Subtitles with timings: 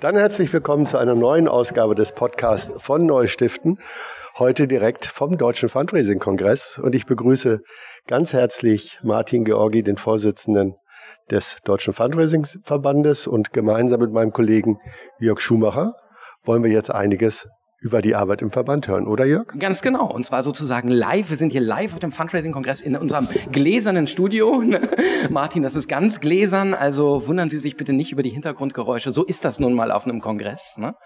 [0.00, 3.80] Dann herzlich willkommen zu einer neuen Ausgabe des Podcasts von Neustiften.
[4.38, 6.78] Heute direkt vom Deutschen Fundraising-Kongress.
[6.78, 7.62] Und ich begrüße
[8.06, 10.76] ganz herzlich Martin Georgi, den Vorsitzenden
[11.32, 13.26] des Deutschen Fundraising-Verbandes.
[13.26, 14.78] Und gemeinsam mit meinem Kollegen
[15.18, 15.94] Jörg Schumacher
[16.44, 17.48] wollen wir jetzt einiges
[17.80, 19.46] über die Arbeit im Verband hören, oder Jörg?
[19.58, 20.10] Ganz genau.
[20.10, 21.30] Und zwar sozusagen live.
[21.30, 24.62] Wir sind hier live auf dem Fundraising-Kongress in unserem gläsernen Studio.
[25.30, 29.12] Martin, das ist ganz gläsern, also wundern Sie sich bitte nicht über die Hintergrundgeräusche.
[29.12, 30.76] So ist das nun mal auf einem Kongress.
[30.76, 30.96] Ne?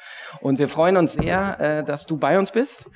[0.41, 2.87] Und wir freuen uns sehr, äh, dass du bei uns bist.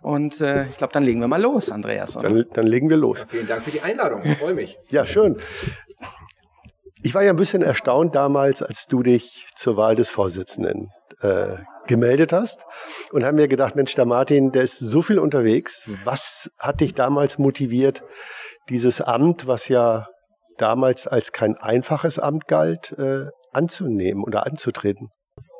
[0.00, 2.12] Und äh, ich glaube, dann legen wir mal los, Andreas.
[2.12, 3.22] Dann, dann, legen wir los.
[3.22, 4.22] Ja, vielen Dank für die Einladung.
[4.24, 4.78] Ich freue mich.
[4.90, 5.38] ja, schön.
[7.02, 10.90] Ich war ja ein bisschen erstaunt damals, als du dich zur Wahl des Vorsitzenden
[11.24, 11.56] äh,
[11.86, 12.64] gemeldet hast
[13.12, 15.88] und haben mir gedacht, Mensch, der Martin, der ist so viel unterwegs.
[16.04, 18.04] Was hat dich damals motiviert,
[18.68, 20.06] dieses Amt, was ja
[20.58, 25.08] damals als kein einfaches Amt galt, äh, anzunehmen oder anzutreten?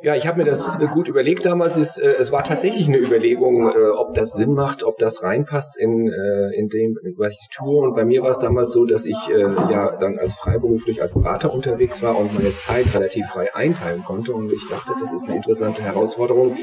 [0.05, 1.79] Ja, ich habe mir das äh, gut überlegt damals.
[1.79, 5.79] Es, äh, es war tatsächlich eine Überlegung, äh, ob das Sinn macht, ob das reinpasst
[5.79, 7.79] in, äh, in dem, was ich tue.
[7.79, 11.15] Und bei mir war es damals so, dass ich äh, ja dann als freiberuflich, als
[11.15, 14.35] Berater unterwegs war und meine Zeit relativ frei einteilen konnte.
[14.35, 16.55] Und ich dachte, das ist eine interessante Herausforderung.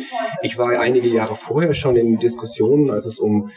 [0.44, 3.50] Ich war einige Jahre vorher schon in Diskussionen, als es um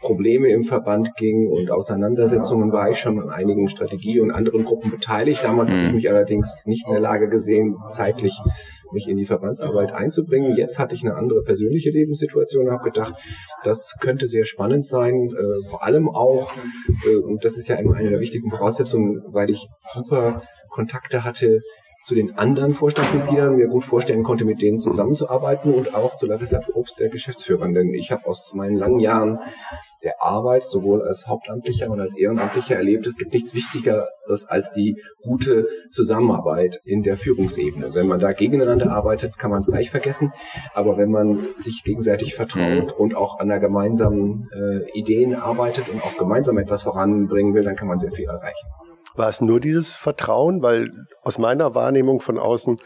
[0.00, 4.90] Probleme im Verband ging und Auseinandersetzungen war ich schon an einigen Strategie- und anderen Gruppen
[4.90, 5.42] beteiligt.
[5.42, 5.94] Damals habe ich mhm.
[5.94, 8.38] mich allerdings nicht in der Lage gesehen, zeitlich
[8.92, 10.54] mich in die Verbandsarbeit einzubringen.
[10.56, 13.14] Jetzt hatte ich eine andere persönliche Lebenssituation habe gedacht,
[13.64, 16.52] das könnte sehr spannend sein, äh, vor allem auch,
[17.06, 21.60] äh, und das ist ja eine der wichtigen Voraussetzungen, weil ich super Kontakte hatte
[22.04, 26.60] zu den anderen Vorstandsmitgliedern mir gut vorstellen konnte, mit denen zusammenzuarbeiten und auch zu Larissa
[26.60, 27.74] Probst, der Geschäftsführerin.
[27.74, 29.40] Denn ich habe aus meinen langen Jahren
[30.02, 35.00] der Arbeit, sowohl als Hauptamtlicher und als Ehrenamtlicher erlebt, es gibt nichts Wichtigeres als die
[35.22, 37.94] gute Zusammenarbeit in der Führungsebene.
[37.94, 40.32] Wenn man da gegeneinander arbeitet, kann man es gleich vergessen.
[40.74, 42.98] Aber wenn man sich gegenseitig vertraut mhm.
[42.98, 47.76] und auch an der gemeinsamen äh, Ideen arbeitet und auch gemeinsam etwas voranbringen will, dann
[47.76, 48.68] kann man sehr viel erreichen.
[49.18, 50.62] War es nur dieses Vertrauen?
[50.62, 50.90] Weil
[51.22, 52.76] aus meiner Wahrnehmung von außen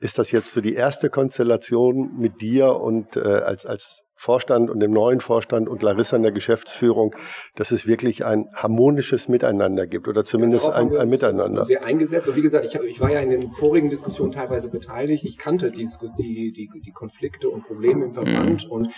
[0.00, 4.80] ist das jetzt so die erste Konstellation mit dir und äh, als, als Vorstand und
[4.80, 7.14] dem neuen Vorstand und Larissa in der Geschäftsführung,
[7.54, 11.64] dass es wirklich ein harmonisches Miteinander gibt oder zumindest ja, ein, ein Miteinander.
[11.64, 12.28] Sehr eingesetzt.
[12.28, 15.24] Und wie gesagt, ich, ich war ja in den vorigen Diskussionen teilweise beteiligt.
[15.24, 15.86] Ich kannte die,
[16.18, 18.72] die, die, die Konflikte und Probleme im Verband mhm.
[18.72, 18.92] und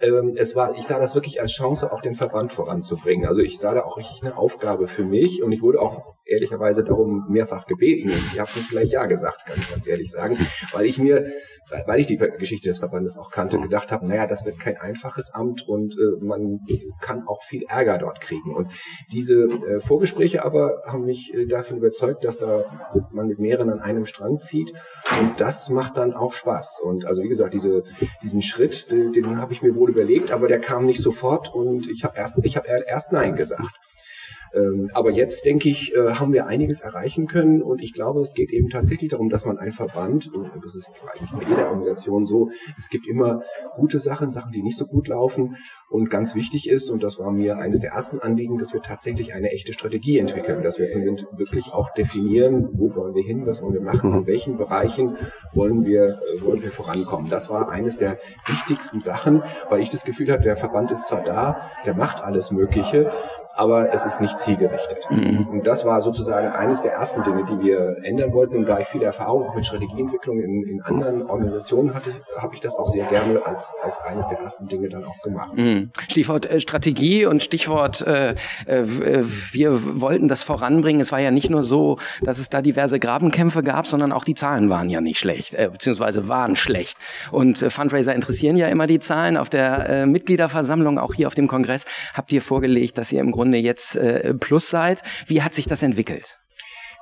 [0.00, 3.26] ähm, es war, ich sah das wirklich als Chance, auch den Verband voranzubringen.
[3.26, 6.82] Also ich sah da auch richtig eine Aufgabe für mich und ich wurde auch ehrlicherweise
[6.82, 10.38] darum mehrfach gebeten und ich habe nicht gleich Ja gesagt, kann ich ganz ehrlich sagen,
[10.72, 11.26] weil ich mir
[11.86, 15.30] weil ich die Geschichte des Verbandes auch kannte, gedacht habe, naja, das wird kein einfaches
[15.34, 16.60] Amt und äh, man
[17.00, 18.54] kann auch viel Ärger dort kriegen.
[18.54, 18.68] Und
[19.12, 22.64] diese äh, Vorgespräche aber haben mich äh, davon überzeugt, dass da
[23.10, 24.72] man mit mehreren an einem Strang zieht
[25.20, 26.80] und das macht dann auch Spaß.
[26.84, 27.82] Und also wie gesagt, diese,
[28.22, 31.88] diesen Schritt, den, den habe ich mir wohl überlegt, aber der kam nicht sofort und
[31.88, 33.74] ich habe erst, ich habe erst Nein gesagt.
[34.54, 38.34] Ähm, aber jetzt, denke ich, äh, haben wir einiges erreichen können und ich glaube, es
[38.34, 42.26] geht eben tatsächlich darum, dass man ein Verband, und das ist eigentlich bei jeder Organisation
[42.26, 43.42] so, es gibt immer
[43.76, 45.56] gute Sachen, Sachen, die nicht so gut laufen
[45.88, 49.34] und ganz wichtig ist, und das war mir eines der ersten Anliegen, dass wir tatsächlich
[49.34, 53.62] eine echte Strategie entwickeln, dass wir zumindest wirklich auch definieren, wo wollen wir hin, was
[53.62, 55.16] wollen wir machen, in welchen Bereichen
[55.54, 57.30] wollen wir, äh, wollen wir vorankommen.
[57.30, 61.22] Das war eines der wichtigsten Sachen, weil ich das Gefühl hatte, der Verband ist zwar
[61.22, 63.10] da, der macht alles Mögliche,
[63.54, 65.06] aber es ist nicht zielgerichtet.
[65.10, 65.48] Mhm.
[65.50, 68.56] Und das war sozusagen eines der ersten Dinge, die wir ändern wollten.
[68.56, 72.60] Und da ich viel Erfahrung auch mit Strategieentwicklung in, in anderen Organisationen hatte, habe ich
[72.60, 75.54] das auch sehr gerne als, als eines der ersten Dinge dann auch gemacht.
[75.54, 75.90] Mhm.
[76.08, 78.34] Stichwort äh, Strategie und Stichwort, äh,
[78.66, 78.84] äh,
[79.52, 81.00] wir wollten das voranbringen.
[81.00, 84.34] Es war ja nicht nur so, dass es da diverse Grabenkämpfe gab, sondern auch die
[84.34, 86.96] Zahlen waren ja nicht schlecht, äh, beziehungsweise waren schlecht.
[87.30, 89.36] Und äh, Fundraiser interessieren ja immer die Zahlen.
[89.36, 91.84] Auf der äh, Mitgliederversammlung, auch hier auf dem Kongress,
[92.14, 95.02] habt ihr vorgelegt, dass ihr im Grunde Grunde jetzt äh, Plus seid.
[95.26, 96.38] Wie hat sich das entwickelt?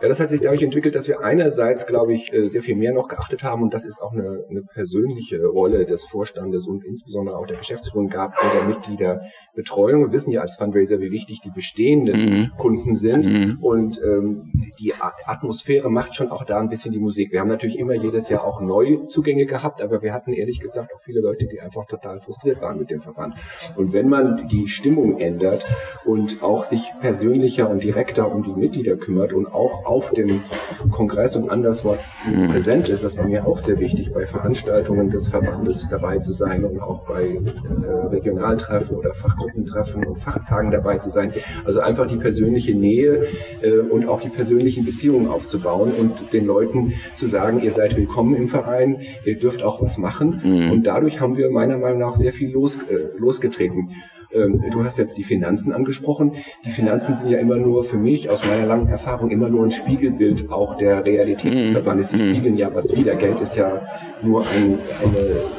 [0.01, 2.95] Ja, das hat sich dadurch entwickelt, dass wir einerseits, glaube ich, äh, sehr viel mehr
[2.95, 7.37] noch geachtet haben und das ist auch eine, eine persönliche Rolle des Vorstandes und insbesondere
[7.37, 10.07] auch der Geschäftsführung gab in der Mitgliederbetreuung.
[10.07, 12.51] Wir wissen ja als Fundraiser, wie wichtig die bestehenden mhm.
[12.57, 13.59] Kunden sind mhm.
[13.61, 17.31] und ähm, die Atmosphäre macht schon auch da ein bisschen die Musik.
[17.33, 21.03] Wir haben natürlich immer jedes Jahr auch Neuzugänge gehabt, aber wir hatten ehrlich gesagt auch
[21.03, 23.35] viele Leute, die einfach total frustriert waren mit dem Verband.
[23.77, 25.67] Und wenn man die Stimmung ändert
[26.07, 30.43] und auch sich persönlicher und direkter um die Mitglieder kümmert und auch auf dem
[30.91, 32.49] Kongress und anderswo mhm.
[32.49, 33.03] präsent ist.
[33.03, 37.01] Das war mir auch sehr wichtig, bei Veranstaltungen des Verbandes dabei zu sein und auch
[37.07, 41.33] bei äh, Regionaltreffen oder Fachgruppentreffen und Fachtagen dabei zu sein.
[41.65, 43.27] Also einfach die persönliche Nähe
[43.63, 48.37] äh, und auch die persönlichen Beziehungen aufzubauen und den Leuten zu sagen, ihr seid willkommen
[48.37, 50.41] im Verein, ihr dürft auch was machen.
[50.45, 50.71] Mhm.
[50.71, 53.91] Und dadurch haben wir meiner Meinung nach sehr viel los, äh, losgetreten.
[54.33, 56.33] Ähm, du hast jetzt die Finanzen angesprochen.
[56.65, 59.71] Die Finanzen sind ja immer nur für mich aus meiner langen Erfahrung immer nur ein
[59.71, 61.73] Spiegelbild auch der Realität des mhm.
[61.73, 62.11] Verbandes.
[62.11, 62.31] Sie mhm.
[62.31, 63.17] spiegeln ja was wieder.
[63.17, 63.83] Geld ist ja
[64.23, 65.15] nur ein, ein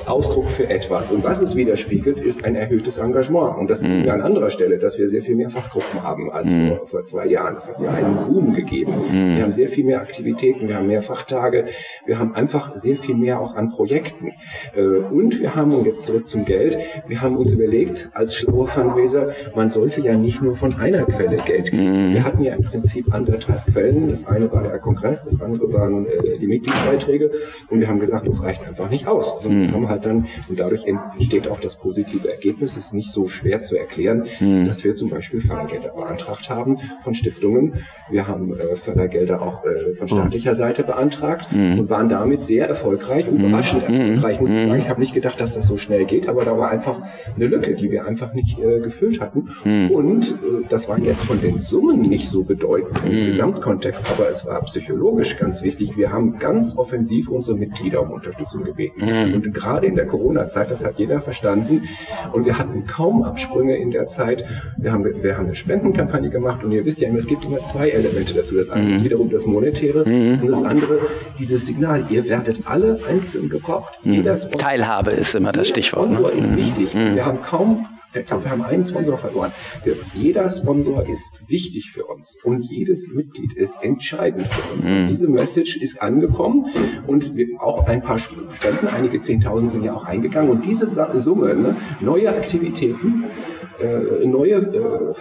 [0.06, 1.12] Ausdruck für etwas.
[1.12, 3.58] Und was es widerspiegelt, ist ein erhöhtes Engagement.
[3.58, 6.50] Und das sehen wir an anderer Stelle, dass wir sehr viel mehr Fachgruppen haben als
[6.50, 6.70] mhm.
[6.70, 7.56] vor, vor zwei Jahren.
[7.56, 8.94] Das hat ja einen Boom gegeben.
[9.12, 11.66] Wir haben sehr viel mehr Aktivitäten, wir haben mehr Fachtage,
[12.06, 14.32] wir haben einfach sehr viel mehr auch an Projekten.
[14.76, 16.78] Äh, und wir haben, und jetzt zurück zum Geld,
[17.08, 21.38] wir haben uns überlegt, als schlaue Fundraiser, man sollte ja nicht nur von einer Quelle
[21.38, 22.10] Geld geben.
[22.10, 22.14] Mhm.
[22.14, 24.10] Wir hatten ja im Prinzip anderthalb Quellen.
[24.10, 27.32] Das eine war der Kongress, das andere waren äh, die Mitgliedsbeiträge.
[27.70, 29.42] Und wir haben gesagt, das reicht einfach nicht aus.
[29.42, 29.72] Sondern mhm.
[29.74, 33.78] haben halt dann, und dadurch entsteht auch das positive Ergebnis, ist nicht so schwer zu
[33.78, 34.66] erklären, mhm.
[34.66, 37.74] dass wir zum Beispiel Fördergelder beantragt haben von Stiftungen.
[38.10, 41.80] Wir haben äh, Fördergelder auch äh, von staatlicher Seite beantragt mhm.
[41.80, 43.96] und waren damit sehr erfolgreich, überraschend mhm.
[43.96, 44.70] erfolgreich, muss ich mhm.
[44.70, 44.82] sagen.
[44.82, 47.02] Ich habe nicht gedacht, dass das so schnell geht, aber da war einfach
[47.36, 49.50] eine Lücke, die wir einfach nicht äh, gefüllt hatten.
[49.64, 49.92] Mhm.
[49.92, 53.26] Und äh, das war jetzt von den Summen nicht so bedeutend im mhm.
[53.28, 55.98] Gesamtkontext, aber es war psychologisch ganz wichtig.
[55.98, 59.06] Wir haben ganz offensiv unsere Mitglieder um Unterstützung gebeten.
[59.06, 59.34] Mhm.
[59.34, 61.84] Und gerade in der Corona-Zeit, das hat jeder verstanden.
[62.34, 64.46] Und wir hatten kaum Absprünge in der Zeit.
[64.78, 67.62] Wir haben, wir haben eine Spendenkampagne gemacht und ihr wisst ja immer, es gibt immer
[67.62, 68.56] zwei Elemente dazu.
[68.56, 69.06] Das eine ist mhm.
[69.06, 70.42] wiederum das Monetäre mhm.
[70.42, 71.00] und das andere
[71.40, 72.06] dieses Signal.
[72.10, 74.00] Ihr werdet alle einzeln gebraucht.
[74.04, 74.26] Mhm.
[74.58, 76.02] Teilhabe ist immer das Stichwort.
[76.14, 76.40] Sponsor ne?
[76.40, 76.94] ist wichtig.
[76.94, 79.52] Wir haben kaum ich glaube, wir haben einen Sponsor verloren.
[80.14, 84.88] Jeder Sponsor ist wichtig für uns und jedes Mitglied ist entscheidend für uns.
[84.88, 85.08] Mhm.
[85.08, 86.68] diese Message ist angekommen
[87.08, 91.56] und wir, auch ein paar Spenden, einige Zehntausend sind ja auch eingegangen und diese Summe,
[91.56, 93.26] ne, neue Aktivitäten,
[93.80, 95.14] äh, neue äh,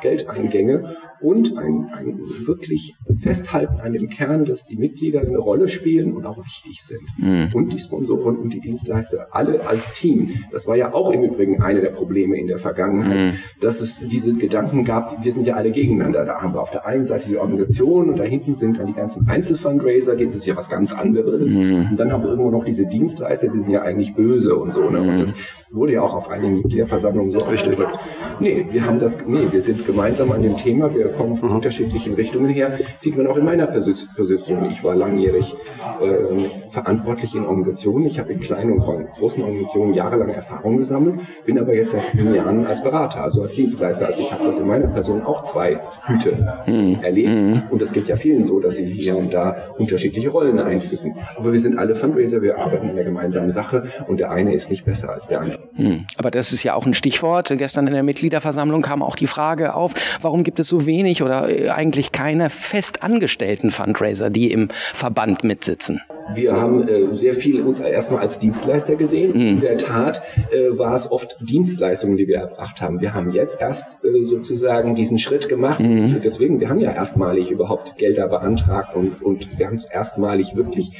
[0.00, 6.12] Geldeingänge und ein, ein wirklich Festhalten an dem Kern, dass die Mitglieder eine Rolle spielen
[6.12, 7.02] und auch wichtig sind.
[7.18, 7.50] Mhm.
[7.54, 10.30] Und die Sponsoren und die Dienstleister, alle als Team.
[10.50, 13.38] Das war ja auch im Übrigen eine der Probleme in der Vergangenheit, mhm.
[13.60, 16.24] dass es diese Gedanken gab, wir sind ja alle gegeneinander.
[16.24, 18.94] Da haben wir auf der einen Seite die Organisation und da hinten sind dann die
[18.94, 21.54] ganzen Einzelfundraiser, das ist ja was ganz anderes.
[21.54, 21.88] Mhm.
[21.92, 24.88] Und dann haben wir irgendwo noch diese Dienstleister, die sind ja eigentlich böse und so.
[24.90, 25.00] Ne?
[25.00, 25.20] Und mhm.
[25.20, 25.34] das
[25.70, 27.98] wurde ja auch auf einigen Mitgliederversammlungen so ausgedrückt.
[28.40, 31.56] Nee, wir haben das, nee, wir sind gemeinsam an dem Thema, wir kommen von mhm.
[31.56, 34.64] unterschiedlichen Richtungen her, sieht man auch in meiner Position.
[34.70, 35.54] Ich war langjährig
[36.00, 38.06] äh, verantwortlich in Organisationen.
[38.06, 38.82] Ich habe in kleinen und
[39.18, 43.54] großen Organisationen jahrelang Erfahrung gesammelt, bin aber jetzt seit vielen Jahren als Berater, also als
[43.54, 44.06] Dienstleister.
[44.06, 46.98] Also ich habe das in meiner Person auch zwei Hüte mhm.
[47.02, 47.30] erlebt.
[47.30, 47.62] Mhm.
[47.70, 51.16] Und das geht ja vielen so, dass sie hier und da unterschiedliche Rollen einfügen.
[51.36, 54.70] Aber wir sind alle Fundraiser, wir arbeiten in der gemeinsamen Sache und der eine ist
[54.70, 55.60] nicht besser als der andere.
[55.76, 56.06] Mhm.
[56.16, 57.52] Aber das ist ja auch ein Stichwort.
[57.56, 61.48] Gestern in der Mitgliederversammlung kam auch die Frage auf, warum gibt es so wenig oder
[61.48, 66.02] äh, eigentlich keine festangestellten Fundraiser, die im Verband mitsitzen?
[66.34, 69.32] Wir haben äh, sehr viel uns erstmal als Dienstleister gesehen.
[69.32, 69.48] Mhm.
[69.48, 73.00] In der Tat äh, war es oft Dienstleistungen, die wir erbracht haben.
[73.00, 75.80] Wir haben jetzt erst äh, sozusagen diesen Schritt gemacht.
[75.80, 76.20] Mhm.
[76.22, 80.92] Deswegen, wir haben ja erstmalig überhaupt Gelder beantragt und, und wir haben erstmalig wirklich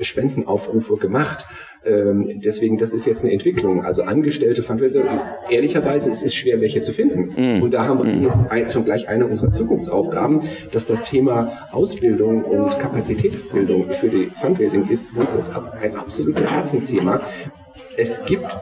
[0.00, 1.46] Spendenaufrufe gemacht.
[1.84, 3.84] Ähm, deswegen, das ist jetzt eine Entwicklung.
[3.84, 5.02] Also Angestellte Fundraiser,
[5.48, 7.58] ehrlicherweise es ist schwer, welche zu finden.
[7.58, 7.62] Mm.
[7.62, 8.22] Und da haben wir mm.
[8.22, 10.42] jetzt ein, schon gleich eine unserer Zukunftsaufgaben,
[10.72, 17.22] dass das Thema Ausbildung und Kapazitätsbildung für die Fundraising ist uns das ein absolutes Herzensthema.
[17.96, 18.56] Es gibt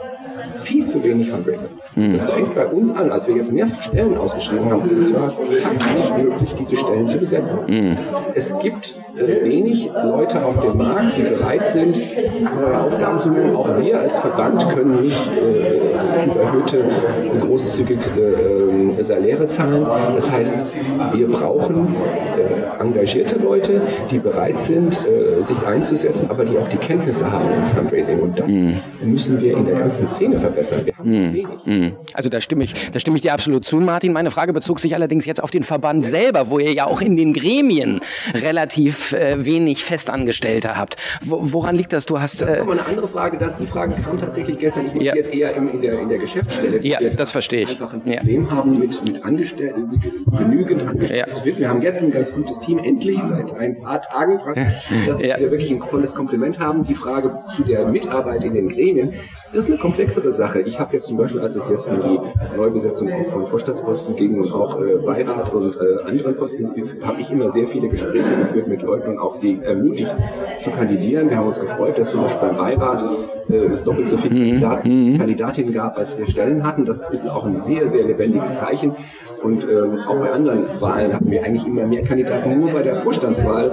[0.57, 1.66] viel zu wenig Fundraiser.
[1.95, 2.12] Mhm.
[2.12, 4.99] Das fängt bei uns an, als wir jetzt mehrfach Stellen ausgeschrieben haben.
[4.99, 7.59] Es war fast nicht möglich, diese Stellen zu besetzen.
[7.66, 7.97] Mhm.
[8.35, 12.00] Es gibt äh, wenig Leute auf dem Markt, die bereit sind,
[12.54, 13.54] neue Aufgaben zu nehmen.
[13.54, 16.85] Auch wir als Verband können nicht äh, überhöhte,
[17.40, 18.21] großzügigste
[18.99, 19.87] äh, Saläre zahlen.
[20.14, 20.64] Das heißt,
[21.12, 21.97] wir brauchen
[22.37, 23.80] äh, engagierte Leute,
[24.11, 28.21] die bereit sind, äh, sich einzusetzen, aber die auch die Kenntnisse haben im Fundraising.
[28.21, 28.78] Und das mhm.
[29.04, 30.85] müssen wir in der ganzen Szene verbessern.
[30.85, 31.33] Wir haben zu mhm.
[31.35, 31.67] wenig.
[31.67, 31.97] Mhm.
[32.13, 34.13] Also da stimme ich, da stimme ich dir absolut zu, Martin.
[34.13, 37.17] Meine Frage bezog sich allerdings jetzt auf den Verband selber, wo ihr ja auch in
[37.17, 38.01] den Gremien
[38.35, 40.97] relativ äh, wenig Festangestellte habt.
[41.23, 42.07] Wo, woran liegt das?
[42.07, 42.41] Du hast.
[42.41, 43.39] Das ist äh, eine andere Frage.
[43.59, 44.87] Die Frage kam tatsächlich gestern.
[44.87, 45.15] Ich bin ja.
[45.15, 46.85] jetzt eher in, in, der, in der Geschäftsstelle.
[46.85, 47.71] Ja, das verstehe ich.
[47.71, 48.51] Einfach ein Problem ja.
[48.51, 51.59] haben mit, mit Angestellten, genügend Angestellten ja.
[51.59, 54.39] Wir haben jetzt ein ganz gutes Team, endlich seit ein paar Tagen,
[55.07, 55.39] dass ja.
[55.39, 56.85] wir wirklich ein volles Kompliment haben.
[56.85, 59.15] Die Frage zu der Mitarbeit in den Gremien,
[59.52, 60.61] das ist eine komplexe bessere Sache.
[60.61, 64.52] Ich habe jetzt zum Beispiel, als es jetzt um die Neubesetzung von Vorstandsposten ging und
[64.52, 66.71] auch äh, Beirat und äh, anderen Posten,
[67.02, 70.14] habe ich immer sehr viele Gespräche geführt mit Leuten und auch sie ermutigt
[70.61, 71.31] zu kandidieren.
[71.31, 73.05] Wir haben uns gefreut, dass zum Beispiel beim Beirat
[73.49, 74.45] äh, es doppelt so viele mhm.
[74.45, 75.19] Kandidaten, mhm.
[75.19, 76.85] Kandidatinnen gab, als wir Stellen hatten.
[76.85, 78.93] Das ist auch ein sehr, sehr lebendiges Zeichen.
[79.43, 82.59] Und ähm, auch bei anderen Wahlen hatten wir eigentlich immer mehr Kandidaten.
[82.59, 83.71] Nur bei der Vorstandswahl,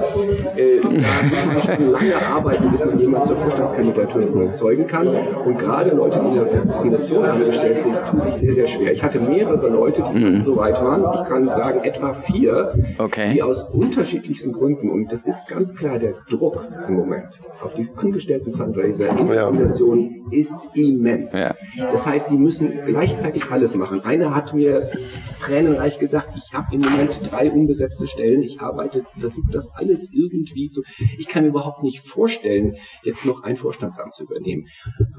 [0.55, 5.07] äh, da muss man schon lange arbeiten, bis man jemanden zur Vorstandskandidatur überzeugen kann.
[5.07, 8.91] Und gerade Leute, die in der Organisation angestellt sind, tun sich sehr, sehr schwer.
[8.91, 10.41] Ich hatte mehrere Leute, die mhm.
[10.41, 11.03] so weit waren.
[11.15, 13.31] Ich kann sagen, etwa vier, okay.
[13.33, 17.89] die aus unterschiedlichsten Gründen, und das ist ganz klar der Druck im Moment auf die
[17.95, 19.27] angestellten Fundraiser in
[19.57, 21.33] der Organisation ist immens.
[21.33, 21.55] Ja.
[21.77, 24.01] Das heißt, die müssen gleichzeitig alles machen.
[24.01, 24.91] Einer hat mir
[25.39, 30.69] tränenreich gesagt, ich habe im Moment drei unbesetzte Stellen, ich arbeite, versuche das alles irgendwie
[30.69, 30.81] zu.
[31.19, 34.65] Ich kann mir überhaupt nicht vorstellen, jetzt noch ein Vorstandsamt zu übernehmen.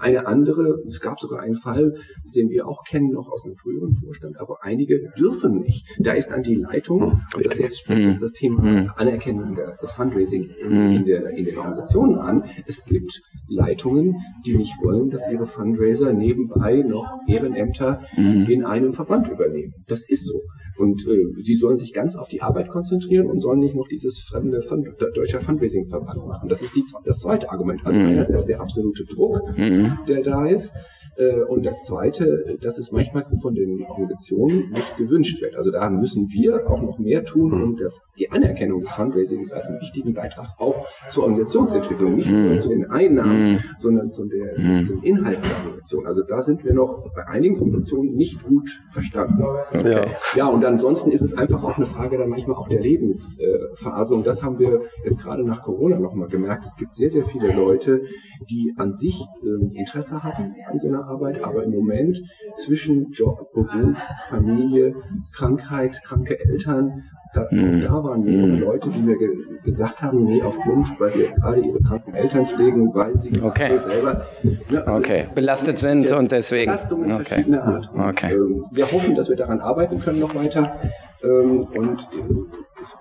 [0.00, 1.94] Eine andere, es gab sogar einen Fall,
[2.34, 5.86] den wir auch kennen, noch aus einem früheren Vorstand, aber einige dürfen nicht.
[5.98, 8.90] Da ist dann die Leitung, und das jetzt spricht jetzt das Thema mhm.
[8.96, 12.44] Anerkennung des Fundraising in, der, in den Organisationen an.
[12.66, 18.46] Es gibt Leitungen, die nicht wollen, dass ihre Fundraiser nebenbei noch Ehrenämter mhm.
[18.48, 19.74] in einem Verband übernehmen.
[19.86, 20.42] Das ist so.
[20.78, 24.18] Und äh, die sollen sich ganz auf die Arbeit konzentrieren und sollen nicht noch dieses
[24.18, 26.48] fremde Fund, deutscher Fundraising-Verband machen.
[26.48, 27.84] Das ist die, das zweite Argument.
[27.84, 28.06] Also mhm.
[28.06, 29.98] einerseits der absolute Druck, mhm.
[30.08, 30.74] der da ist.
[31.18, 35.56] Äh, und das Zweite, dass es manchmal von den Organisationen nicht gewünscht wird.
[35.56, 39.68] Also da müssen wir auch noch mehr tun, um das, die Anerkennung des Fundraisings als
[39.68, 45.02] einen wichtigen Beitrag auch zur Organisationsentwicklung, nicht nur zu den Einnahmen, sondern zu der, zum
[45.02, 46.06] Inhalt der Organisation.
[46.06, 49.42] Also da sind wir noch bei einigen Organisationen nicht gut verstanden.
[49.72, 50.06] Okay.
[50.34, 54.14] Ja, und ansonsten ist es einfach auch eine Frage dann manchmal auch der Lebensphase.
[54.14, 56.64] Und das haben wir jetzt gerade nach Corona nochmal gemerkt.
[56.64, 58.02] Es gibt sehr, sehr viele Leute,
[58.50, 62.22] die an sich ähm, Interesse haben an so einer Arbeit, aber im Moment
[62.54, 63.96] zwischen Job, Beruf,
[64.28, 64.94] Familie,
[65.32, 67.02] Krankheit, kranke Eltern,
[67.34, 67.82] da, mhm.
[67.82, 68.60] da waren mehrere mhm.
[68.60, 69.28] Leute, die mir ge
[69.62, 73.78] gesagt haben, nee, aufgrund, weil sie jetzt gerade ihre kranken Eltern pflegen, weil sie okay.
[73.78, 75.26] selber ne, also okay.
[75.34, 76.66] belastet sind und deswegen.
[76.66, 77.24] Belastungen okay.
[77.24, 77.90] verschiedener Art.
[77.94, 78.38] Okay.
[78.38, 80.76] Und, ähm, wir hoffen, dass wir daran arbeiten können noch weiter.
[81.22, 82.00] Ähm, und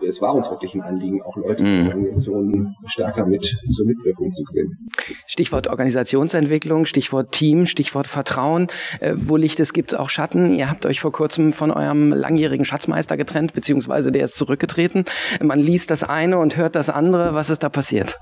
[0.02, 1.80] äh, es war uns wirklich ein Anliegen, auch Leute mhm.
[1.80, 4.90] in Organisationen stärker mit zur Mitwirkung zu gewinnen.
[5.28, 8.68] Stichwort Organisationsentwicklung, Stichwort Team, Stichwort Vertrauen.
[9.00, 10.56] Äh, wo Licht es gibt auch Schatten.
[10.56, 15.06] Ihr habt euch vor kurzem von eurem langjährigen Schatzmeister getrennt, beziehungsweise der ist zurückgetreten.
[15.42, 17.34] Man liest das eine und hört das andere.
[17.34, 18.18] Was ist da passiert?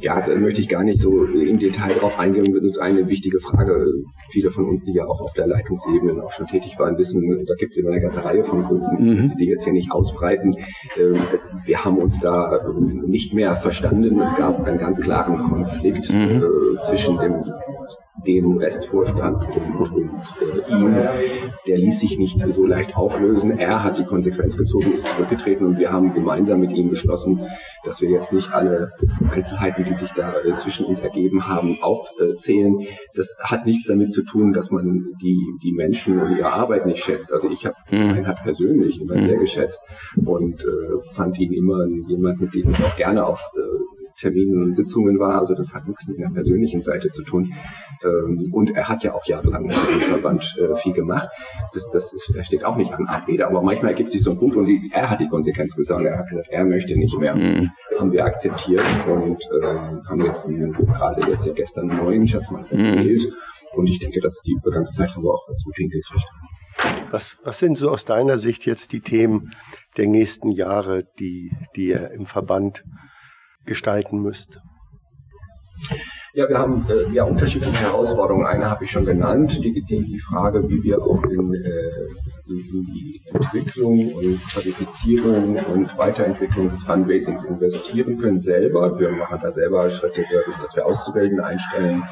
[0.00, 2.52] Ja, also möchte ich gar nicht so im Detail drauf eingehen.
[2.52, 3.92] Das ist eine wichtige Frage.
[4.30, 7.54] Viele von uns, die ja auch auf der Leitungsebene auch schon tätig waren, wissen, da
[7.54, 9.36] gibt es immer eine ganze Reihe von Gründen, mhm.
[9.38, 10.56] die jetzt hier nicht ausbreiten.
[10.98, 11.18] Ähm,
[11.64, 12.68] wir haben uns da
[13.06, 14.18] nicht mehr verstanden.
[14.20, 16.42] Es gab einen ganz klaren Konflikt mhm.
[16.42, 17.44] Äh, zwischen dem
[18.26, 20.10] dem Restvorstand und, und
[20.40, 20.94] äh, ihm.
[21.66, 23.58] Der ließ sich nicht so leicht auflösen.
[23.58, 27.40] Er hat die Konsequenz gezogen, ist zurückgetreten und wir haben gemeinsam mit ihm beschlossen,
[27.84, 28.92] dass wir jetzt nicht alle
[29.30, 32.80] Einzelheiten, die sich da äh, zwischen uns ergeben haben, aufzählen.
[33.14, 37.04] Das hat nichts damit zu tun, dass man die, die Menschen und ihre Arbeit nicht
[37.04, 37.32] schätzt.
[37.32, 38.10] Also ich habe mhm.
[38.10, 39.26] Reinhard persönlich immer mhm.
[39.26, 39.82] sehr geschätzt
[40.24, 43.60] und äh, fand ihn immer jemand, mit dem ich auch gerne auf äh,
[44.16, 45.38] Terminen und Sitzungen war.
[45.38, 47.52] Also das hat nichts mit einer persönlichen Seite zu tun.
[48.04, 51.28] Ähm, und er hat ja auch jahrelang im Verband äh, viel gemacht.
[51.72, 54.38] Das, das ist, er steht auch nicht an Abrede, aber manchmal ergibt sich so ein
[54.38, 56.04] Punkt und die, er hat die Konsequenz gesagt.
[56.04, 57.34] Er hat gesagt, er möchte nicht mehr.
[57.34, 57.70] Mhm.
[57.98, 59.66] Haben wir akzeptiert und äh,
[60.08, 63.02] haben jetzt einen, gerade jetzt ja gestern einen neuen Schatzmeister mhm.
[63.02, 63.24] gewählt.
[63.74, 66.26] Und ich denke, dass die Übergangszeit haben wir auch ganz gut hingekriegt.
[67.10, 69.52] Was, was sind so aus deiner Sicht jetzt die Themen
[69.96, 72.84] der nächsten Jahre, die, die ihr im Verband
[73.64, 74.58] gestalten müsst?
[76.36, 78.44] Ja, wir haben äh, ja unterschiedliche Herausforderungen.
[78.44, 81.90] Eine habe ich schon genannt, die, die, Frage, wie wir auch in, äh,
[82.48, 88.98] in die Entwicklung und Qualifizierung und Weiterentwicklung des Fundraisings investieren können selber.
[88.98, 90.24] Wir machen da selber Schritte
[90.60, 92.02] dass wir Auszubildende einstellen,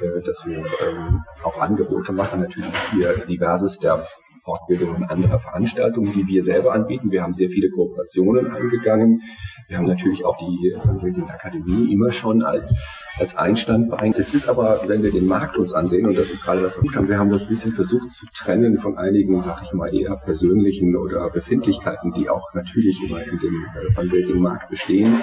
[0.00, 4.02] äh, dass wir ähm, auch Angebote machen, natürlich hier diverses der
[4.48, 7.10] Fortbildungen anderer Veranstaltungen, die wir selber anbieten.
[7.10, 9.20] Wir haben sehr viele Kooperationen eingegangen.
[9.68, 12.74] Wir haben natürlich auch die Fundraising Akademie immer schon als,
[13.18, 14.14] als Einstandbein.
[14.16, 17.08] Es ist aber, wenn wir den Markt uns ansehen, und das ist gerade das, was
[17.08, 20.96] wir haben, das ein bisschen versucht zu trennen von einigen, sag ich mal, eher persönlichen
[20.96, 25.20] oder Befindlichkeiten, die auch natürlich immer in dem äh, Fundraising-Markt bestehen,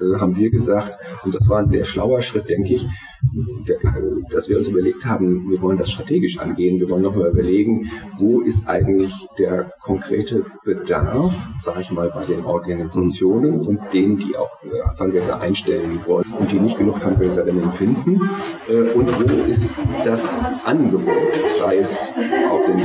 [0.00, 2.86] äh, haben wir gesagt, und das war ein sehr schlauer Schritt, denke ich,
[4.30, 8.40] dass wir uns überlegt haben, wir wollen das strategisch angehen, wir wollen nochmal überlegen, wo
[8.40, 14.62] ist eigentlich der konkrete Bedarf, sage ich mal, bei den Organisationen und denen, die auch
[14.64, 18.20] äh, Fundraiser einstellen wollen und die nicht genug Fundraiserinnen finden
[18.68, 21.14] äh, und wo ist das Angebot,
[21.48, 22.12] sei es
[22.50, 22.76] auf dem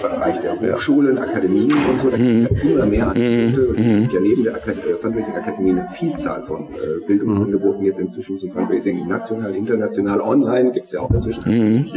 [0.00, 4.08] Bereich der Hochschulen, Akademien und so, da gibt es ja immer mehr Angebote, mhm.
[4.12, 9.54] ja neben der äh, Fundraising-Akademie eine Vielzahl von äh, Bildungsangeboten jetzt inzwischen zum Fundraising national,
[9.54, 9.81] international,
[10.20, 11.42] online, gibt es ja auch dazwischen.
[11.44, 11.90] Mhm.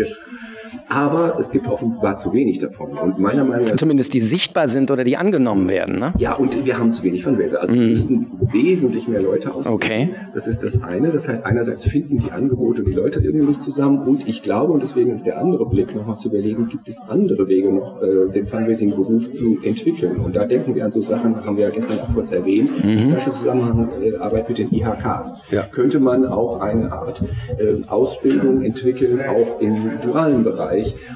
[0.89, 2.97] Aber es gibt offenbar zu wenig davon.
[2.97, 3.75] Und meiner Meinung nach.
[3.75, 6.13] Zumindest die sichtbar sind oder die angenommen werden, ne?
[6.17, 7.61] Ja, und wir haben zu wenig Fundraiser.
[7.61, 9.73] Also wir müssten wesentlich mehr Leute ausbilden.
[9.73, 10.09] Okay.
[10.33, 11.11] Das ist das eine.
[11.11, 13.99] Das heißt, einerseits finden die Angebote die Leute irgendwie nicht zusammen.
[13.99, 17.47] Und ich glaube, und deswegen ist der andere Blick nochmal zu überlegen, gibt es andere
[17.47, 20.17] Wege noch, äh, den Fundraising-Beruf zu entwickeln.
[20.17, 22.99] Und da denken wir an so Sachen, haben wir ja gestern auch kurz erwähnt, mhm.
[22.99, 25.35] zum Beispiel Zusammenhang äh, Arbeit mit den IHKs.
[25.51, 25.63] Ja.
[25.71, 27.23] Könnte man auch eine Art
[27.57, 30.64] äh, Ausbildung entwickeln, auch im dualen Bereich,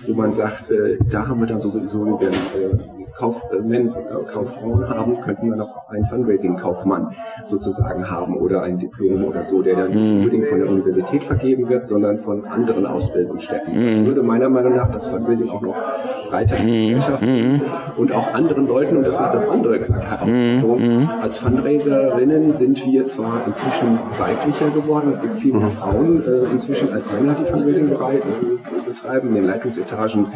[0.08, 2.34] wo man sagt, äh, da haben wir dann sowieso den
[3.20, 9.46] Kaufmänner, äh, Kauffrauen haben, könnten wir noch einen Fundraising-Kaufmann sozusagen haben oder ein Diplom oder
[9.46, 10.18] so, der dann nicht mhm.
[10.20, 13.74] unbedingt von der Universität vergeben wird, sondern von anderen Ausbildungsstätten.
[13.74, 14.06] Das mhm.
[14.06, 15.76] würde meiner Meinung nach das Fundraising auch noch
[16.30, 17.24] breiter in die Gesellschaft
[17.98, 23.46] und auch anderen Leuten, und das ist das andere Herausforderung, als Fundraiserinnen sind wir zwar
[23.46, 29.30] inzwischen weiblicher geworden, es gibt viel mehr Frauen äh, inzwischen als Männer, die Fundraising betreiben.
[29.30, 30.28] In den Leitungsetagen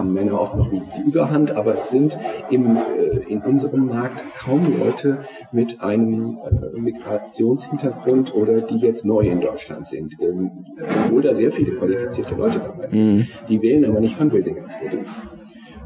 [0.00, 2.18] haben Männer oft noch die Überhand, aber es sind
[2.50, 2.80] im, äh,
[3.28, 5.18] in unserem Markt kaum Leute
[5.52, 10.16] mit einem äh, Migrationshintergrund oder die jetzt neu in Deutschland sind.
[10.20, 10.64] Ähm,
[11.06, 13.16] obwohl da sehr viele qualifizierte Leute dabei sind.
[13.16, 13.26] Mhm.
[13.48, 15.06] Die wählen aber nicht Fundraising als Beruf.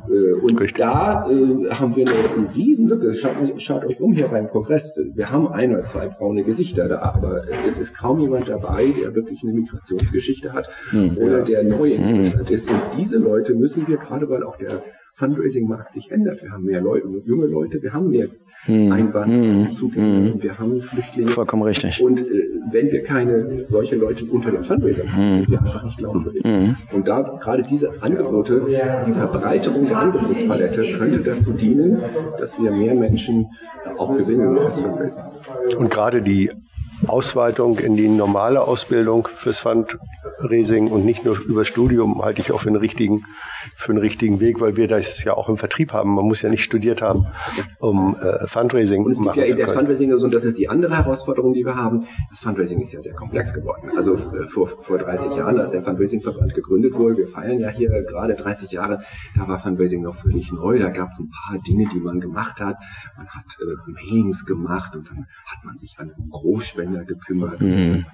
[0.09, 0.79] Äh, und Richtig.
[0.79, 3.15] da äh, haben wir eine, eine Riesenlücke.
[3.15, 4.99] Schaut, schaut, euch um hier beim Kongress.
[5.15, 9.15] Wir haben ein oder zwei braune Gesichter da, aber es ist kaum jemand dabei, der
[9.15, 11.17] wirklich eine Migrationsgeschichte hat mhm.
[11.19, 12.23] oder der neu in hm.
[12.23, 12.71] Deutschland ist.
[12.71, 14.83] Und diese Leute müssen wir, gerade weil auch der
[15.15, 16.43] Fundraising-Markt sich ändert.
[16.43, 18.29] Wir haben mehr Leute, junge Leute, wir haben mehr
[18.65, 18.91] hm.
[18.91, 19.93] Einwanderer, hm.
[19.95, 20.43] hm.
[20.43, 21.29] wir haben Flüchtlinge.
[21.31, 22.03] Vollkommen richtig.
[22.03, 25.35] Und äh, wenn wir keine solche Leute unter den Fundraisern haben, hm.
[25.35, 26.43] sind wir einfach nicht glaubwürdig.
[26.45, 26.77] Hm.
[26.93, 28.63] Und da gerade diese Angebote,
[29.07, 32.03] die Verbreiterung der Angebotspalette könnte dazu dienen,
[32.39, 33.47] dass wir mehr Menschen
[33.97, 35.23] auch gewinnen fürs Fundraising.
[35.79, 36.51] Und gerade die
[37.09, 42.61] Ausweitung in die normale Ausbildung fürs Fundraising und nicht nur über Studium halte ich auch
[42.61, 43.25] für einen richtigen,
[43.75, 46.15] für einen richtigen Weg, weil wir das ja auch im Vertrieb haben.
[46.15, 47.27] Man muss ja nicht studiert haben,
[47.79, 49.67] um äh, Fundraising und es machen gibt ja, zu können.
[49.67, 52.07] Das Fundraising ist, und das ist die andere Herausforderung, die wir haben.
[52.31, 53.91] Das Fundraising ist ja sehr komplex geworden.
[53.97, 57.91] Also äh, vor, vor 30 Jahren, als der Fundraising-Verband gegründet wurde, wir feiern ja hier
[58.03, 59.01] gerade 30 Jahre,
[59.37, 60.79] da war Fundraising noch völlig neu.
[60.79, 62.77] Da gab es ein paar Dinge, die man gemacht hat.
[63.17, 68.05] Man hat äh, Mailings gemacht und dann hat man sich an Großspenden Länder gekümmert, mhm.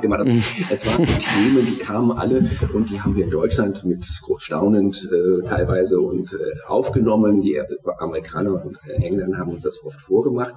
[0.00, 0.20] Gemacht.
[0.20, 0.42] Also, mhm.
[0.70, 5.08] Es waren Themen, die kamen alle und die haben wir in Deutschland mit groß staunend
[5.10, 7.40] äh, teilweise und äh, aufgenommen.
[7.40, 7.60] Die
[7.98, 10.54] Amerikaner und äh, Engländer haben uns das oft vorgemacht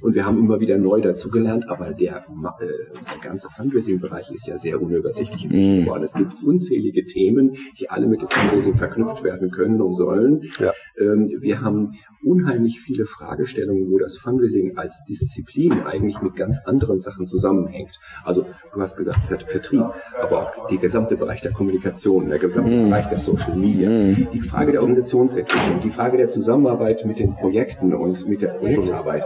[0.00, 4.58] und wir haben immer wieder neu dazugelernt, aber der, äh, der ganze Fundraising-Bereich ist ja
[4.58, 5.84] sehr unübersichtlich inzwischen mhm.
[5.84, 6.02] geworden.
[6.04, 10.42] Es gibt unzählige Themen, die alle mit dem Fundraising verknüpft werden können und sollen.
[10.58, 10.72] Ja.
[10.98, 17.00] Ähm, wir haben unheimlich viele Fragestellungen, wo das Fundraising als Disziplin eigentlich mit ganz anderen
[17.00, 17.98] Sachen zusammenhängt.
[18.24, 19.84] Also du hast gesagt Vertrieb,
[20.20, 22.88] aber auch der gesamte Bereich der Kommunikation, der gesamte mm.
[22.88, 24.28] Bereich der Social Media, mm.
[24.32, 29.24] die Frage der Organisationsentwicklung, die Frage der Zusammenarbeit mit den Projekten und mit der Projektarbeit.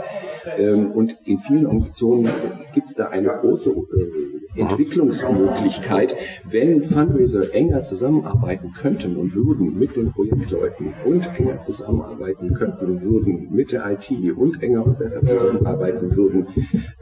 [0.59, 2.31] Ähm, und in vielen Organisationen
[2.73, 9.97] gibt es da eine große äh, Entwicklungsmöglichkeit, wenn Fundraiser enger zusammenarbeiten könnten und würden mit
[9.97, 15.25] den Projektleuten und enger zusammenarbeiten könnten und würden mit der IT und enger und besser
[15.25, 16.47] zusammenarbeiten würden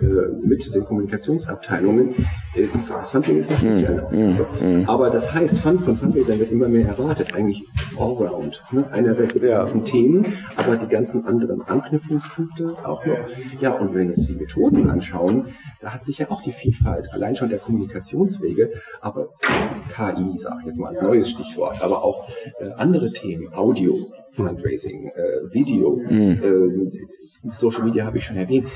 [0.00, 2.14] äh, mit den Kommunikationsabteilungen.
[2.54, 6.88] Äh, das Funding ist nicht mm, Aber das heißt, Fund von Fundraisern wird immer mehr
[6.88, 7.64] erwartet, eigentlich
[7.98, 8.62] allround.
[8.72, 8.87] Ne?
[8.90, 9.58] Einerseits die ja.
[9.58, 13.18] ganzen Themen, aber die ganzen anderen Anknüpfungspunkte auch noch.
[13.61, 15.46] Ja, und wenn wir uns die Methoden anschauen,
[15.80, 19.31] da hat sich ja auch die Vielfalt, allein schon der Kommunikationswege, aber
[19.88, 22.29] KI, sage ich jetzt mal als neues Stichwort, aber auch
[22.61, 26.90] äh, andere Themen, Audio, Fundraising, äh, Video, mhm.
[26.92, 28.68] äh, Social Media habe ich schon erwähnt.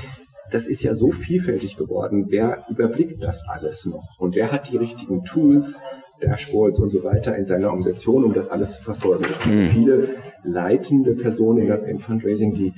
[0.51, 2.27] Das ist ja so vielfältig geworden.
[2.29, 4.19] Wer überblickt das alles noch?
[4.19, 5.79] Und wer hat die richtigen Tools,
[6.21, 9.25] Dashboards und so weiter in seiner Organisation, um das alles zu verfolgen?
[9.29, 9.65] Es gibt mhm.
[9.67, 10.09] viele
[10.43, 12.73] leitende Personen im Fundraising, die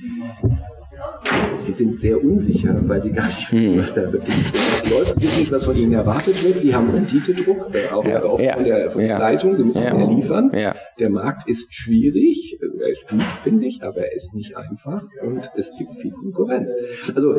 [1.66, 3.82] sie sind sehr unsicher, weil sie gar nicht wissen, hm.
[3.82, 5.14] was da wirklich was läuft.
[5.14, 6.60] Sie wissen nicht, was von ihnen erwartet wird.
[6.60, 8.22] Sie haben Renditedruck, äh, auch, ja.
[8.22, 9.54] auch von der, von der Leitung.
[9.54, 9.94] Sie müssen ja.
[9.94, 10.50] mehr liefern.
[10.54, 10.74] Ja.
[10.98, 12.58] Der Markt ist schwierig.
[12.80, 16.74] Er ist gut, finde ich, aber er ist nicht einfach und es gibt viel Konkurrenz.
[17.14, 17.36] Also,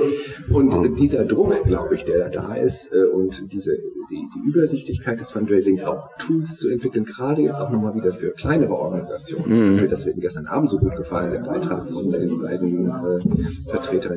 [0.51, 3.71] und dieser Druck, glaube ich, der da ist äh, und diese,
[4.09, 8.31] die, die Übersichtlichkeit des Fundraisings, auch Tools zu entwickeln, gerade jetzt auch nochmal wieder für
[8.31, 9.71] kleinere Organisationen.
[9.71, 9.75] Mhm.
[9.75, 13.19] Mir deswegen gestern Abend so gut gefallen, der Beitrag von den beiden äh,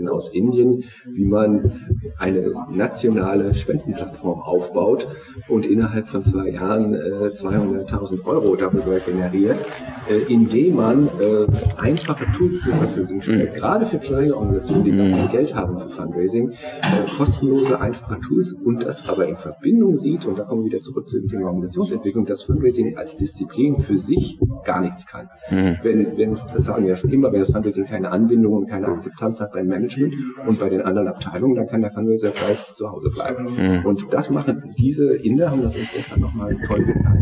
[0.00, 1.72] Vertreterinnen aus Indien, wie man
[2.18, 5.06] eine nationale Spendenplattform aufbaut
[5.48, 9.58] und innerhalb von zwei Jahren äh, 200.000 Euro darüber generiert,
[10.08, 13.56] äh, indem man äh, einfache Tools zur Verfügung stellt, mhm.
[13.56, 15.30] gerade für kleine Organisationen, die gar kein mhm.
[15.30, 20.38] Geld haben für Fundraising, äh, kostenlose, einfache Tools und das aber in Verbindung sieht, und
[20.38, 24.38] da kommen wir wieder zurück zu dem Thema Organisationsentwicklung, dass Fundraising als Disziplin für sich
[24.64, 25.28] gar nichts kann.
[25.50, 25.76] Mhm.
[25.82, 28.86] Wenn, wenn, das sagen wir ja schon immer, wenn das Fundraising keine Anbindung und keine
[28.86, 29.89] Akzeptanz hat beim Management
[30.46, 33.44] und bei den anderen Abteilungen, dann kann der Fundraiser gleich zu Hause bleiben.
[33.44, 33.86] Mhm.
[33.86, 37.18] Und das machen diese Inder, haben das uns gestern nochmal toll gezeigt,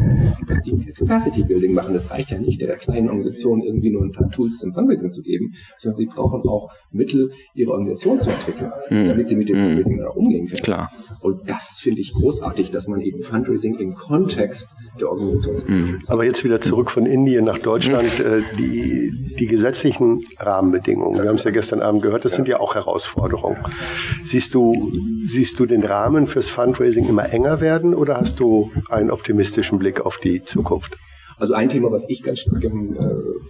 [0.46, 1.94] dass die Capacity Building machen.
[1.94, 5.22] Das reicht ja nicht, der kleinen Organisation irgendwie nur ein paar Tools zum Fundraising zu
[5.22, 9.08] geben, sondern sie brauchen auch Mittel, ihre Organisation zu entwickeln, mhm.
[9.08, 9.66] damit sie mit dem mhm.
[9.66, 10.62] Fundraising dann auch umgehen können.
[10.62, 10.90] Klar.
[11.20, 15.98] Und das finde ich großartig, dass man eben Fundraising im Kontext der Organisation mhm.
[16.06, 21.20] Aber jetzt wieder zurück von Indien nach Deutschland, äh, die, die gesetzlichen Rahmenbedingungen.
[21.20, 22.36] Wir haben es ja gestern Abend gehört, das ja.
[22.36, 23.64] sind ja auch Herausforderungen.
[24.24, 24.92] Siehst du,
[25.26, 30.04] siehst du den Rahmen fürs Fundraising immer enger werden oder hast du einen optimistischen Blick
[30.04, 30.96] auf die Zukunft?
[31.38, 32.98] Also ein Thema, was ich ganz stark im äh,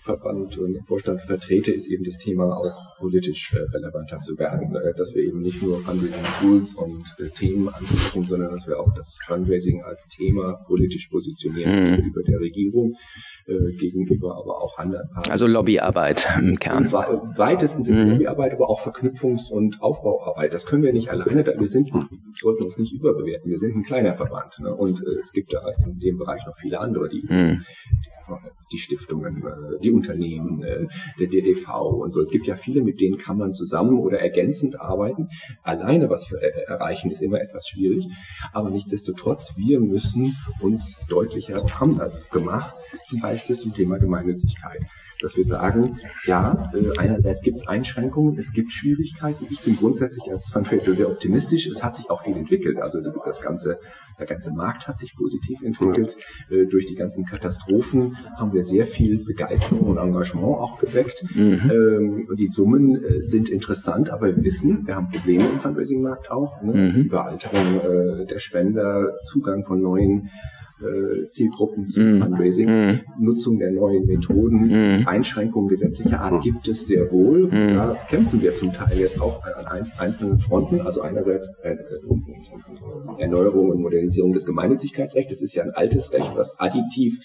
[0.03, 4.75] Verband und im Vorstand vertrete, ist eben das Thema auch politisch äh, relevanter zu werden.
[4.75, 8.93] Äh, dass wir eben nicht nur Fundraising-Tools und äh, Themen ansprechen, sondern dass wir auch
[8.95, 11.97] das Fundraising als Thema politisch positionieren mhm.
[11.97, 12.97] gegenüber der Regierung,
[13.47, 15.33] äh, gegenüber aber auch anderen Partnern.
[15.33, 16.85] Also Lobbyarbeit im Kern.
[16.87, 18.11] Im weitesten Sinne mhm.
[18.13, 20.53] Lobbyarbeit, aber auch Verknüpfungs- und Aufbauarbeit.
[20.53, 21.91] Das können wir nicht alleine, da wir sind,
[22.35, 23.51] sollten uns nicht überbewerten.
[23.51, 24.75] Wir sind ein kleiner Verband ne?
[24.75, 27.65] und äh, es gibt da in dem Bereich noch viele andere, die mhm
[28.73, 30.87] die Stiftungen, äh, die Unternehmen, äh,
[31.19, 31.69] der DDV
[32.03, 32.21] und so.
[32.21, 35.29] Es gibt ja viele, mit denen kann man zusammen oder ergänzend arbeiten.
[35.63, 38.09] Alleine was äh, erreichen ist immer etwas schwierig,
[38.53, 42.75] aber nichtsdestotrotz, wir müssen uns deutlicher, haben das gemacht,
[43.07, 44.83] zum Beispiel zum Thema Gemeinnützigkeit
[45.21, 49.47] dass wir sagen, ja, äh, einerseits gibt es Einschränkungen, es gibt Schwierigkeiten.
[49.51, 51.67] Ich bin grundsätzlich als Fundraiser sehr optimistisch.
[51.67, 52.79] Es hat sich auch viel entwickelt.
[52.81, 53.79] Also das ganze,
[54.19, 56.17] der ganze Markt hat sich positiv entwickelt.
[56.51, 61.25] Äh, durch die ganzen Katastrophen haben wir sehr viel Begeisterung und Engagement auch geweckt.
[61.35, 61.71] Mhm.
[61.71, 66.63] Ähm, die Summen äh, sind interessant, aber wir wissen, wir haben Probleme im Fundraising-Markt auch.
[66.63, 66.93] Ne?
[66.93, 67.03] Mhm.
[67.03, 70.31] Überalterung der Spender, Zugang von neuen
[70.81, 72.23] äh, Zielgruppen zum mm.
[72.23, 73.01] Fundraising, mm.
[73.19, 75.09] Nutzung der neuen Methoden, mm.
[75.09, 77.47] Einschränkungen gesetzlicher Art gibt es sehr wohl.
[77.47, 77.75] Mm.
[77.75, 79.67] Da kämpfen wir zum Teil jetzt auch an
[79.99, 80.81] einzelnen Fronten.
[80.81, 81.77] Also einerseits äh,
[83.19, 85.33] Erneuerung und Modernisierung des Gemeinnützigkeitsrechts.
[85.33, 87.19] Das ist ja ein altes Recht, was additiv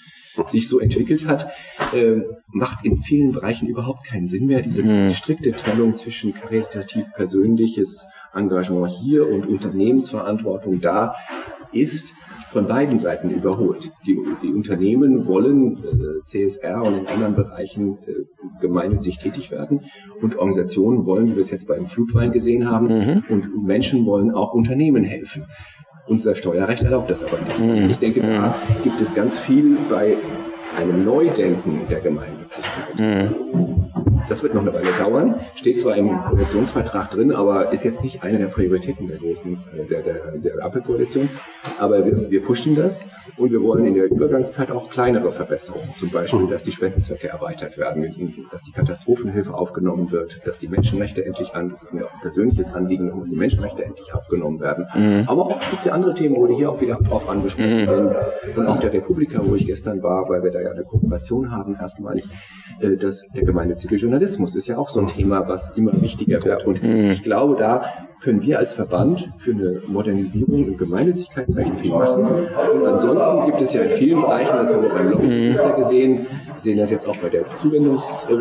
[0.47, 1.51] sich so entwickelt hat,
[1.93, 4.61] äh, macht in vielen Bereichen überhaupt keinen Sinn mehr.
[4.61, 5.11] Diese mm.
[5.11, 11.15] strikte Trennung zwischen karitativ persönliches Engagement hier und Unternehmensverantwortung da
[11.71, 12.13] ist
[12.49, 13.91] von beiden Seiten überholt.
[14.05, 18.13] Die, die Unternehmen wollen äh, CSR und in anderen Bereichen äh,
[18.61, 19.81] gemeinnützig tätig werden
[20.21, 23.23] und Organisationen wollen, wie wir es jetzt beim Flutwein gesehen haben, mhm.
[23.27, 25.45] und Menschen wollen auch Unternehmen helfen.
[26.07, 27.59] Unser Steuerrecht erlaubt das aber nicht.
[27.59, 27.89] Mhm.
[27.89, 28.83] Ich denke, da mhm.
[28.83, 30.17] gibt es ganz viel bei
[30.77, 32.97] einem Neudenken der Gemeinnützigkeit.
[32.97, 33.82] Mhm.
[34.29, 35.35] Das wird noch eine Weile dauern.
[35.55, 39.85] Steht zwar im Koalitionsvertrag drin, aber ist jetzt nicht eine der Prioritäten der großen, äh,
[39.85, 41.29] der, der, der Ampelkoalition.
[41.79, 43.05] Aber wir, wir pushen das
[43.37, 45.89] und wir wollen in der Übergangszeit auch kleinere Verbesserungen.
[45.97, 51.25] Zum Beispiel, dass die Spendenzwecke erweitert werden, dass die Katastrophenhilfe aufgenommen wird, dass die Menschenrechte
[51.25, 54.87] endlich an, das ist mir auch ein persönliches Anliegen, dass die Menschenrechte endlich aufgenommen werden.
[54.95, 55.25] Mhm.
[55.27, 58.15] Aber auch ja andere Themen, die hier auch wieder drauf angesprochen mhm.
[58.55, 61.75] Und auch der Republika, wo ich gestern war, weil wir da ja eine Kooperation haben,
[61.79, 62.25] erstmalig,
[62.79, 66.43] äh, dass der gemeinnützige Journalismus Journalismus ist ja auch so ein Thema, was immer wichtiger
[66.43, 66.67] wird.
[66.67, 67.09] Und mhm.
[67.09, 67.83] ich glaube, da
[68.21, 72.23] können wir als Verband für eine Modernisierung im Gemeinnützigkeitsrecht viel machen.
[72.23, 76.59] Und ansonsten gibt es ja in vielen Bereichen, das haben wir beim Lobbyregister gesehen, wir
[76.59, 78.33] sehen das jetzt auch bei der Zuwendungs, äh,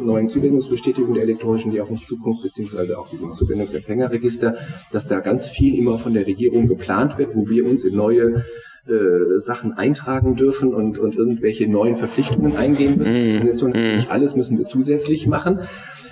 [0.00, 4.54] neuen Zuwendungsbestätigung der elektronischen, die auf uns zukommt, beziehungsweise auch diesem Zuwendungsempfängerregister,
[4.92, 8.44] dass da ganz viel immer von der Regierung geplant wird, wo wir uns in neue
[8.88, 12.98] äh, Sachen eintragen dürfen und, und irgendwelche neuen Verpflichtungen eingehen
[13.44, 13.70] müssen.
[13.70, 13.96] Mm.
[13.96, 15.60] Nicht alles müssen wir zusätzlich machen.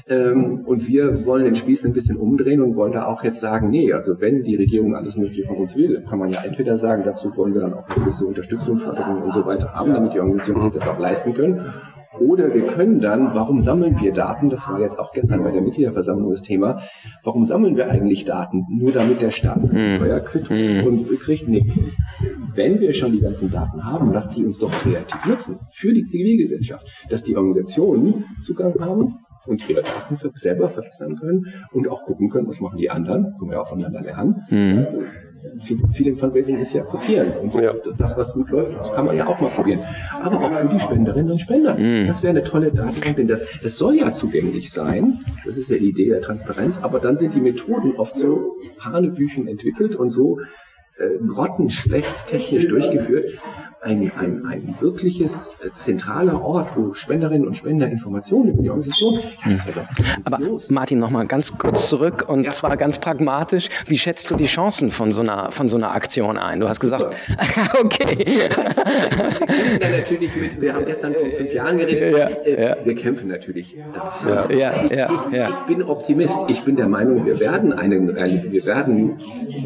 [0.06, 3.70] Ähm, und wir wollen den Spieß ein bisschen umdrehen und wollen da auch jetzt sagen,
[3.70, 7.04] nee, also wenn die Regierung alles Mögliche von uns will, kann man ja entweder sagen,
[7.04, 10.20] dazu wollen wir dann auch eine gewisse Unterstützung, Förderung und so weiter haben, damit die
[10.20, 11.64] Organisationen sich das auch leisten können.
[12.20, 14.50] Oder wir können dann, warum sammeln wir Daten?
[14.50, 16.80] Das war jetzt auch gestern bei der Mitgliederversammlung das Thema.
[17.22, 18.64] Warum sammeln wir eigentlich Daten?
[18.70, 20.86] Nur damit der Staat seine Steuerquittung Mm.
[20.86, 21.48] und kriegt?
[21.48, 21.64] Nee.
[22.54, 25.58] Wenn wir schon die ganzen Daten haben, lass die uns doch kreativ nutzen.
[25.72, 26.86] Für die Zivilgesellschaft.
[27.10, 32.46] Dass die Organisationen Zugang haben und ihre Daten selber verbessern können und auch gucken können,
[32.48, 33.34] was machen die anderen.
[33.38, 34.42] Können wir auch voneinander lernen.
[34.50, 34.86] Mhm.
[35.92, 37.32] Viel, im Fundraising ist ja kopieren.
[37.42, 37.72] Und so, Ja.
[37.98, 39.80] das, was gut läuft, das kann man ja auch mal probieren.
[40.20, 41.76] Aber auch für die Spenderinnen und Spender.
[42.06, 45.20] Das wäre eine tolle Datenbank, denn das, es soll ja zugänglich sein.
[45.44, 46.78] Das ist ja die Idee der Transparenz.
[46.82, 50.38] Aber dann sind die Methoden oft so Hanebüchen entwickelt und so
[50.98, 53.38] äh, grottenschlecht technisch durchgeführt.
[53.84, 59.16] Ein, ein, ein wirkliches äh, zentraler Ort, wo Spenderinnen und Spender Informationen über die Organisation,
[59.16, 60.70] ja, das wäre doch Aber grandios.
[60.70, 62.50] Martin, noch mal ganz kurz zurück und Ja.
[62.52, 63.68] zwar ganz pragmatisch.
[63.86, 66.60] Wie schätzt du die Chancen von so einer, von so einer Aktion ein?
[66.60, 67.04] Du hast gesagt,
[67.82, 68.48] okay.
[69.78, 72.76] Wir natürlich mit, wir haben gestern vor fünf Jahren geredet, Ja, äh, ja.
[72.84, 73.76] wir kämpfen natürlich.
[73.76, 74.92] Ja, ich, ja, ich,
[75.36, 75.48] ja.
[75.48, 76.38] ich bin Optimist.
[76.48, 79.16] Ich bin der Meinung, wir werden einen, einen wir werden,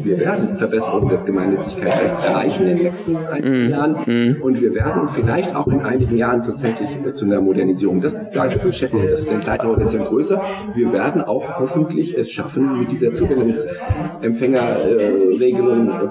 [0.03, 4.41] wir werden Verbesserungen des Gemeinnützigkeitsrechts erreichen in den nächsten ein, zwei Mhm.
[4.41, 8.01] Und wir werden vielleicht auch in einigen Jahren tatsächlich zu einer Modernisierung.
[8.01, 10.41] Das, da schätze ich, das den Zeithorizont größer.
[10.73, 15.28] Wir werden auch hoffentlich es schaffen, mit dieser Zuwendungsempfängerregelung äh,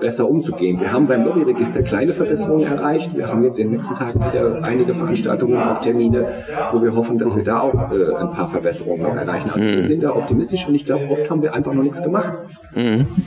[0.01, 0.81] besser umzugehen.
[0.81, 3.17] Wir haben beim Lobbyregister kleine Verbesserungen erreicht.
[3.17, 6.27] Wir haben jetzt in den nächsten Tagen wieder einige Veranstaltungen, auch Termine,
[6.73, 9.51] wo wir hoffen, dass wir da auch äh, ein paar Verbesserungen noch erreichen.
[9.51, 12.33] Also wir sind da optimistisch und ich glaube, oft haben wir einfach noch nichts gemacht.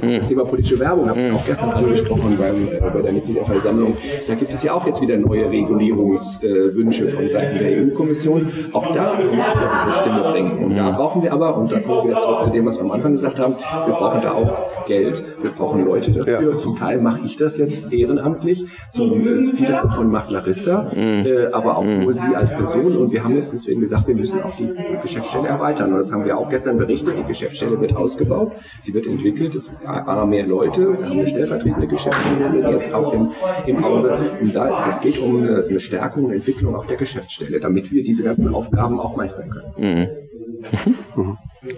[0.01, 3.95] Das Thema politische Werbung habe ich auch gestern angesprochen beim, äh, bei der Mitgliederversammlung.
[4.27, 8.49] Da gibt es ja auch jetzt wieder neue Regulierungswünsche von Seiten der EU-Kommission.
[8.73, 10.65] Auch da müssen wir unsere Stimme bringen.
[10.65, 12.91] Und da brauchen wir aber, und da kommen wir zurück zu dem, was wir am
[12.91, 16.51] Anfang gesagt haben, wir brauchen da auch Geld, wir brauchen Leute dafür.
[16.51, 16.58] Ja.
[16.58, 21.77] Zum Teil mache ich das jetzt ehrenamtlich, so äh, vieles davon macht Larissa, äh, aber
[21.77, 22.95] auch nur sie als Person.
[22.97, 24.69] Und wir haben jetzt deswegen gesagt, wir müssen auch die
[25.01, 25.91] Geschäftsstelle erweitern.
[25.91, 27.17] Und das haben wir auch gestern berichtet.
[27.17, 31.88] Die Geschäftsstelle wird ausgebaut, sie wird entwickelt, es waren mehr Leute, wir haben eine stellvertretende
[31.88, 33.32] Geschäftsführerin jetzt auch im,
[33.65, 34.17] im Auge.
[34.41, 38.04] Und da, das geht um eine, eine Stärkung und Entwicklung auch der Geschäftsstelle, damit wir
[38.04, 40.10] diese ganzen Aufgaben auch meistern können.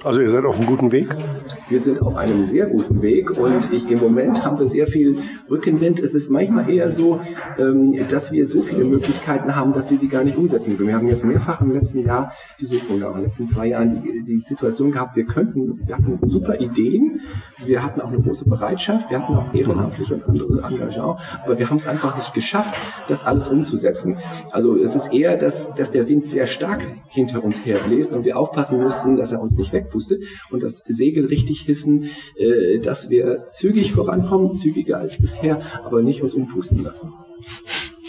[0.04, 1.15] Also ihr seid auf einem guten Weg.
[1.73, 5.17] Wir sind auf einem sehr guten Weg und ich, im Moment haben wir sehr viel
[5.49, 5.99] Rückenwind.
[5.99, 7.19] Es ist manchmal eher so,
[7.57, 10.89] ähm, dass wir so viele Möglichkeiten haben, dass wir sie gar nicht umsetzen können.
[10.89, 14.23] Wir haben jetzt mehrfach im letzten Jahr, diese, oder in den letzten zwei Jahren die,
[14.23, 17.21] die Situation gehabt, wir könnten, wir hatten super Ideen,
[17.65, 21.71] wir hatten auch eine große Bereitschaft, wir hatten auch ehrenamtliche und andere Engagement, aber wir
[21.71, 22.75] haben es einfach nicht geschafft,
[23.07, 24.19] das alles umzusetzen.
[24.51, 28.38] Also es ist eher, dass, dass der Wind sehr stark hinter uns herbläst und wir
[28.38, 33.49] aufpassen müssen, dass er uns nicht wegpustet und das Segel richtig hissen, äh, dass wir
[33.52, 37.13] zügig vorankommen, zügiger als bisher, aber nicht uns umpusten lassen.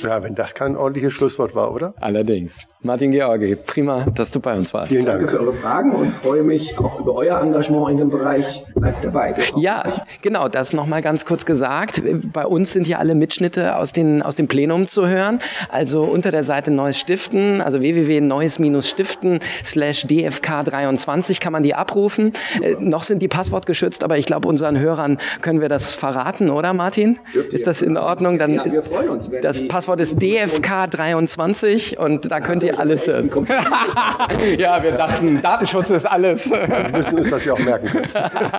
[0.05, 1.95] Ja, wenn das kein ordentliches Schlusswort war, oder?
[2.01, 2.67] Allerdings.
[2.83, 4.88] Martin Georgi, prima, dass du bei uns warst.
[4.93, 5.31] Vielen Danke Dank.
[5.31, 8.62] für eure Fragen und freue mich auch über euer Engagement in dem Bereich.
[8.75, 9.35] Bleibt dabei.
[9.57, 9.85] Ja,
[10.21, 12.03] genau, das nochmal ganz kurz gesagt.
[12.33, 15.38] Bei uns sind ja alle Mitschnitte aus, den, aus dem Plenum zu hören.
[15.71, 22.33] Also unter der Seite Neues Stiften, also www.neues-stiften slash dfk23 kann man die abrufen.
[22.61, 26.51] Äh, noch sind die Passwort geschützt, aber ich glaube, unseren Hörern können wir das verraten,
[26.51, 27.19] oder Martin?
[27.33, 27.53] Dürft.
[27.55, 28.38] Ist das in Ordnung?
[28.38, 29.64] Dann Ja, wir ist, freuen uns, wenn das die-
[29.95, 33.31] Passwort ist dfk23 und da könnt ihr alles hören.
[34.59, 36.51] ja, wir dachten, Datenschutz ist alles.
[36.51, 38.03] Wir müssen uns das ja auch merken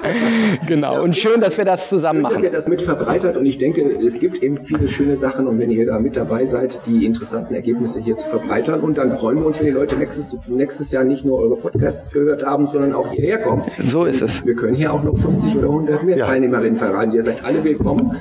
[0.68, 1.02] genau.
[1.04, 2.44] Und schön, dass wir das zusammen dass machen.
[2.44, 5.72] ihr das mit verbreitert und ich denke, es gibt eben viele schöne Sachen und wenn
[5.72, 9.46] ihr da mit dabei seid, die interessanten Ergebnisse hier zu verbreitern und dann freuen wir
[9.46, 13.12] uns, wenn die Leute nächstes, nächstes Jahr nicht nur eure Podcasts gehört haben, sondern auch
[13.12, 13.64] hierher kommen.
[13.80, 14.46] So ist es.
[14.46, 16.28] Wir können hier auch noch 50 oder 100 mehr Ja.
[16.28, 17.12] Teilnehmerinnen verraten.
[17.12, 18.16] Ihr seid alle willkommen.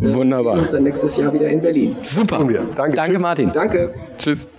[0.00, 0.54] Wir Wunderbar.
[0.54, 1.96] sehen uns dann nächstes Jahr wieder in Berlin.
[2.02, 2.38] Super.
[2.38, 2.60] tun wir.
[2.74, 2.96] Danke.
[2.96, 3.22] Danke, Tschüss.
[3.22, 3.52] Martin.
[3.52, 3.94] Danke.
[4.18, 4.48] Tschüss.